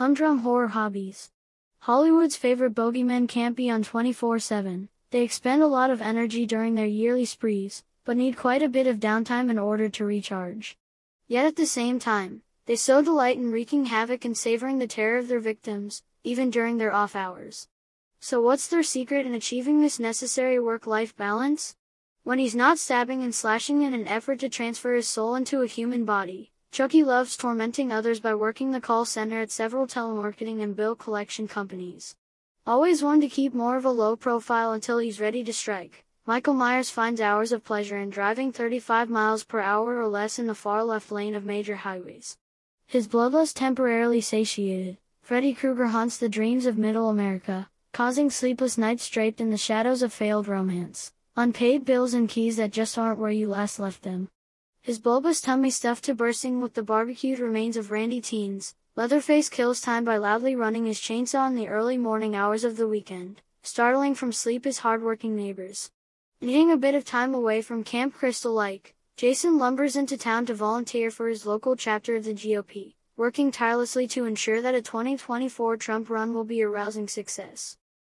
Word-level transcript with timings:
Humdrum 0.00 0.38
horror 0.38 0.68
hobbies. 0.68 1.30
Hollywood's 1.80 2.34
favorite 2.34 2.74
bogeymen 2.74 3.28
can't 3.28 3.54
be 3.54 3.68
on 3.68 3.82
24 3.82 4.38
7. 4.38 4.88
They 5.10 5.20
expend 5.20 5.62
a 5.62 5.66
lot 5.66 5.90
of 5.90 6.00
energy 6.00 6.46
during 6.46 6.74
their 6.74 6.86
yearly 6.86 7.26
sprees, 7.26 7.84
but 8.06 8.16
need 8.16 8.38
quite 8.38 8.62
a 8.62 8.68
bit 8.70 8.86
of 8.86 8.96
downtime 8.96 9.50
in 9.50 9.58
order 9.58 9.90
to 9.90 10.06
recharge. 10.06 10.78
Yet 11.28 11.44
at 11.44 11.56
the 11.56 11.66
same 11.66 11.98
time, 11.98 12.40
they 12.64 12.76
so 12.76 13.02
delight 13.02 13.36
in 13.36 13.52
wreaking 13.52 13.84
havoc 13.92 14.24
and 14.24 14.34
savoring 14.34 14.78
the 14.78 14.86
terror 14.86 15.18
of 15.18 15.28
their 15.28 15.38
victims, 15.38 16.02
even 16.24 16.48
during 16.48 16.78
their 16.78 16.94
off 16.94 17.14
hours. 17.14 17.68
So 18.20 18.40
what's 18.40 18.68
their 18.68 18.82
secret 18.82 19.26
in 19.26 19.34
achieving 19.34 19.82
this 19.82 20.00
necessary 20.00 20.58
work-life 20.58 21.14
balance? 21.14 21.76
When 22.22 22.38
he's 22.38 22.54
not 22.54 22.78
stabbing 22.78 23.22
and 23.22 23.34
slashing 23.34 23.82
in 23.82 23.92
an 23.92 24.08
effort 24.08 24.38
to 24.38 24.48
transfer 24.48 24.94
his 24.94 25.08
soul 25.08 25.34
into 25.34 25.60
a 25.60 25.66
human 25.66 26.06
body, 26.06 26.52
Chucky 26.72 27.02
loves 27.02 27.36
tormenting 27.36 27.90
others 27.90 28.20
by 28.20 28.32
working 28.32 28.70
the 28.70 28.80
call 28.80 29.04
center 29.04 29.40
at 29.40 29.50
several 29.50 29.88
telemarketing 29.88 30.62
and 30.62 30.76
bill 30.76 30.94
collection 30.94 31.48
companies. 31.48 32.14
Always 32.64 33.02
one 33.02 33.20
to 33.22 33.28
keep 33.28 33.52
more 33.52 33.76
of 33.76 33.84
a 33.84 33.90
low 33.90 34.14
profile 34.14 34.70
until 34.72 34.98
he's 34.98 35.20
ready 35.20 35.42
to 35.42 35.52
strike. 35.52 36.04
Michael 36.26 36.54
Myers 36.54 36.88
finds 36.88 37.20
hours 37.20 37.50
of 37.50 37.64
pleasure 37.64 37.96
in 37.96 38.08
driving 38.08 38.52
35 38.52 39.10
miles 39.10 39.42
per 39.42 39.58
hour 39.58 40.00
or 40.00 40.06
less 40.06 40.38
in 40.38 40.46
the 40.46 40.54
far 40.54 40.84
left 40.84 41.10
lane 41.10 41.34
of 41.34 41.44
major 41.44 41.74
highways. 41.74 42.36
His 42.86 43.08
bloodlust 43.08 43.56
temporarily 43.56 44.20
satiated, 44.20 44.98
Freddy 45.22 45.52
Krueger 45.52 45.86
haunts 45.86 46.18
the 46.18 46.28
dreams 46.28 46.66
of 46.66 46.78
middle 46.78 47.08
America, 47.08 47.68
causing 47.92 48.30
sleepless 48.30 48.78
nights 48.78 49.08
draped 49.08 49.40
in 49.40 49.50
the 49.50 49.56
shadows 49.56 50.02
of 50.02 50.12
failed 50.12 50.46
romance, 50.46 51.12
unpaid 51.36 51.84
bills 51.84 52.14
and 52.14 52.28
keys 52.28 52.58
that 52.58 52.70
just 52.70 52.96
aren't 52.96 53.18
where 53.18 53.32
you 53.32 53.48
last 53.48 53.80
left 53.80 54.02
them. 54.02 54.28
His 54.82 54.98
bulbous 54.98 55.40
tummy 55.40 55.70
stuffed 55.70 56.04
to 56.04 56.14
bursting 56.14 56.60
with 56.60 56.74
the 56.74 56.82
barbecued 56.82 57.38
remains 57.38 57.76
of 57.76 57.90
randy 57.90 58.20
teens, 58.20 58.74
Leatherface 58.96 59.48
kills 59.48 59.80
time 59.80 60.04
by 60.04 60.16
loudly 60.16 60.56
running 60.56 60.84
his 60.84 60.98
chainsaw 60.98 61.46
in 61.46 61.54
the 61.54 61.68
early 61.68 61.96
morning 61.96 62.34
hours 62.34 62.64
of 62.64 62.76
the 62.76 62.88
weekend, 62.88 63.40
startling 63.62 64.14
from 64.14 64.32
sleep 64.32 64.64
his 64.64 64.80
hardworking 64.80 65.36
neighbors. 65.36 65.90
Needing 66.40 66.70
a 66.70 66.76
bit 66.76 66.94
of 66.94 67.04
time 67.04 67.32
away 67.32 67.62
from 67.62 67.84
Camp 67.84 68.14
Crystal 68.14 68.52
Lake, 68.52 68.94
Jason 69.16 69.58
lumbers 69.58 69.96
into 69.96 70.16
town 70.16 70.44
to 70.46 70.54
volunteer 70.54 71.10
for 71.10 71.28
his 71.28 71.46
local 71.46 71.76
chapter 71.76 72.16
of 72.16 72.24
the 72.24 72.34
GOP, 72.34 72.94
working 73.16 73.50
tirelessly 73.50 74.08
to 74.08 74.24
ensure 74.24 74.60
that 74.60 74.74
a 74.74 74.82
2024 74.82 75.76
Trump 75.76 76.10
run 76.10 76.34
will 76.34 76.44
be 76.44 76.60
a 76.60 76.68
rousing 76.68 77.06
success. 77.06 77.76